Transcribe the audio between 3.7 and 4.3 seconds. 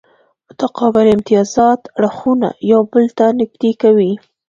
کوي